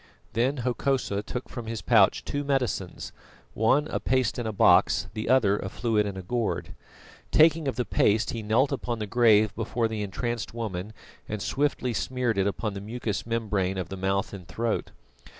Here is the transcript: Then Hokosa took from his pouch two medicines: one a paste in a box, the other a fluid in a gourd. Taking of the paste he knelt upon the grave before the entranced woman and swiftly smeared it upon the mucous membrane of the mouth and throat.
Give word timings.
Then 0.33 0.57
Hokosa 0.65 1.21
took 1.21 1.47
from 1.47 1.67
his 1.67 1.83
pouch 1.83 2.25
two 2.25 2.43
medicines: 2.43 3.11
one 3.53 3.87
a 3.89 3.99
paste 3.99 4.39
in 4.39 4.47
a 4.47 4.51
box, 4.51 5.07
the 5.13 5.29
other 5.29 5.57
a 5.59 5.69
fluid 5.69 6.07
in 6.07 6.17
a 6.17 6.23
gourd. 6.23 6.73
Taking 7.29 7.67
of 7.67 7.75
the 7.75 7.85
paste 7.85 8.31
he 8.31 8.41
knelt 8.41 8.71
upon 8.71 8.97
the 8.97 9.05
grave 9.05 9.53
before 9.53 9.87
the 9.87 10.01
entranced 10.01 10.55
woman 10.55 10.93
and 11.29 11.39
swiftly 11.39 11.93
smeared 11.93 12.39
it 12.39 12.47
upon 12.47 12.73
the 12.73 12.81
mucous 12.81 13.27
membrane 13.27 13.77
of 13.77 13.89
the 13.89 13.95
mouth 13.95 14.33
and 14.33 14.47
throat. 14.47 14.89